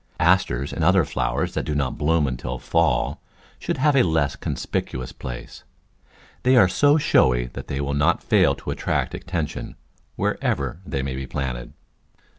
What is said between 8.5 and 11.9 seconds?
to attract attention, wherever they may be planted.